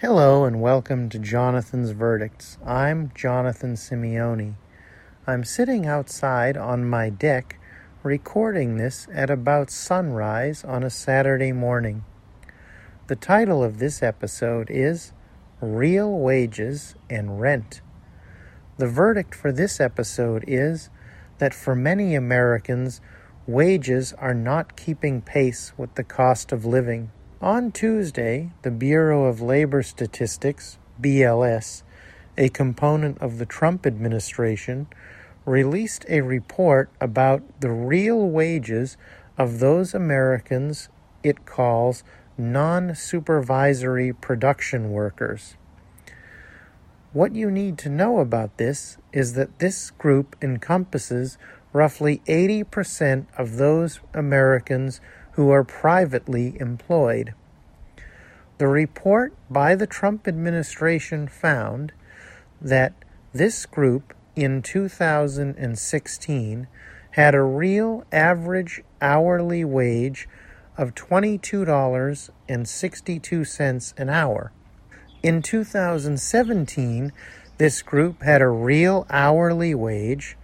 [0.00, 2.56] Hello and welcome to Jonathan's Verdicts.
[2.64, 4.54] I'm Jonathan Simeone.
[5.26, 7.60] I'm sitting outside on my deck
[8.02, 12.06] recording this at about sunrise on a Saturday morning.
[13.08, 15.12] The title of this episode is
[15.60, 17.82] Real Wages and Rent.
[18.78, 20.88] The verdict for this episode is
[21.36, 23.02] that for many Americans,
[23.46, 27.12] wages are not keeping pace with the cost of living.
[27.42, 31.82] On Tuesday, the Bureau of Labor Statistics, BLS,
[32.36, 34.88] a component of the Trump administration,
[35.46, 38.98] released a report about the real wages
[39.38, 40.90] of those Americans
[41.22, 42.04] it calls
[42.36, 45.56] non supervisory production workers.
[47.14, 51.38] What you need to know about this is that this group encompasses
[51.72, 55.00] roughly 80% of those Americans
[55.40, 57.32] who are privately employed.
[58.58, 61.92] The report by the Trump administration found
[62.60, 62.92] that
[63.32, 66.66] this group in 2016
[67.12, 70.28] had a real average hourly wage
[70.76, 74.52] of $22.62 an hour.
[75.22, 77.12] In 2017,
[77.56, 80.36] this group had a real hourly wage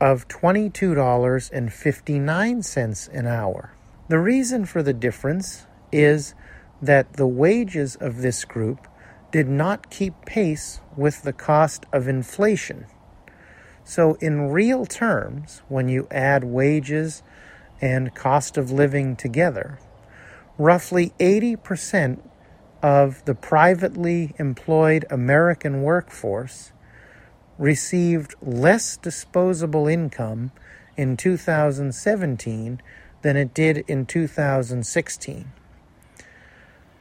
[0.00, 3.72] of $22.59 an hour.
[4.08, 6.34] The reason for the difference is
[6.80, 8.86] that the wages of this group
[9.32, 12.86] did not keep pace with the cost of inflation.
[13.82, 17.24] So, in real terms, when you add wages
[17.80, 19.80] and cost of living together,
[20.56, 22.20] roughly 80%
[22.82, 26.70] of the privately employed American workforce
[27.58, 30.52] received less disposable income
[30.96, 32.80] in 2017
[33.26, 35.50] than it did in 2016.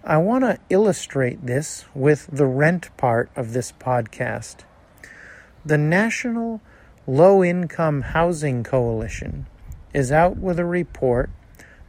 [0.04, 4.62] I want to illustrate this with the rent part of this podcast.
[5.64, 6.62] The National
[7.06, 9.46] Low Income Housing Coalition
[9.94, 11.30] is out with a report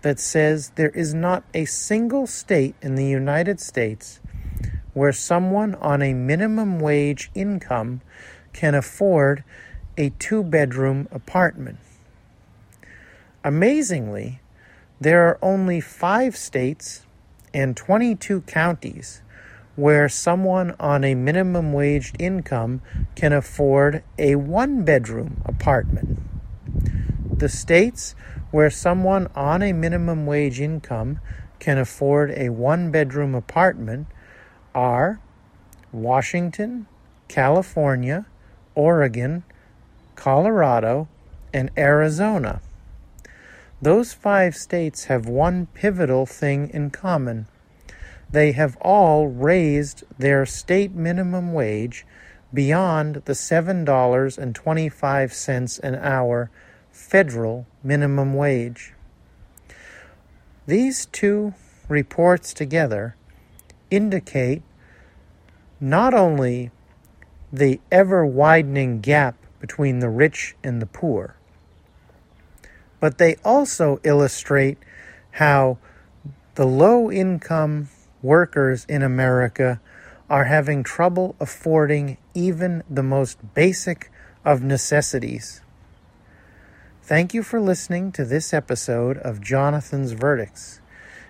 [0.03, 4.21] that says there is not a single state in the United States
[4.93, 8.03] where someone on a minimum wage income
[8.53, 9.45] can afford
[9.97, 11.79] a two bedroom apartment.
[13.47, 14.41] Amazingly,
[15.01, 17.07] there are only five states
[17.55, 19.23] and 22 counties
[19.77, 22.83] where someone on a minimum wage income
[23.15, 26.19] can afford a one bedroom apartment.
[27.39, 28.17] The states
[28.51, 31.21] where someone on a minimum wage income
[31.61, 34.09] can afford a one bedroom apartment
[34.75, 35.21] are
[35.93, 36.89] Washington,
[37.29, 38.27] California,
[38.75, 39.45] Oregon,
[40.17, 41.07] Colorado,
[41.55, 42.61] and Arizona.
[43.81, 47.47] Those five states have one pivotal thing in common.
[48.31, 52.07] They have all raised their state minimum wage
[52.55, 56.51] beyond the $7.25 an hour
[56.91, 58.95] federal minimum wage.
[60.67, 61.55] These two
[61.89, 63.15] reports together
[63.91, 64.63] indicate
[65.79, 66.71] not only
[67.53, 71.37] the ever widening gap between the rich and the poor,
[73.01, 74.79] but they also illustrate
[75.33, 75.79] how
[76.55, 77.89] the low income
[78.23, 79.81] workers in America
[80.29, 84.11] are having trouble affording even the most basic
[84.45, 85.61] of necessities.
[87.03, 90.81] Thank you for listening to this episode of Jonathan's Verdicts.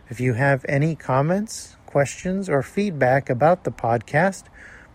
[0.08, 4.44] If you have any comments, questions, or feedback about the podcast,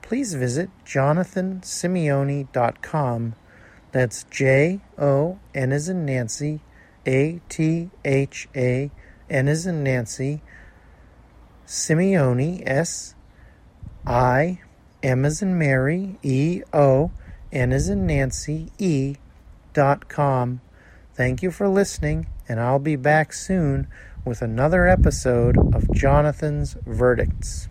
[0.02, 3.36] please visit jonathansimeone.com
[3.91, 6.62] that's J O N as in Nancy,
[7.06, 8.91] A T H A
[9.29, 10.41] N as in Nancy,
[11.68, 13.16] Simeone, S
[14.06, 14.59] I
[15.03, 17.12] M as in Mary, E O
[17.52, 19.16] N as in Nancy, E
[19.74, 20.62] dot com.
[21.13, 23.88] Thank you for listening, and I'll be back soon
[24.23, 27.68] with another episode of Jonathan's Verdicts.